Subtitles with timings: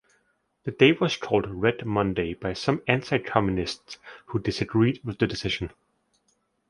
[0.63, 5.69] The day was called "Red Monday" by some anti-communists who disagreed with the decision.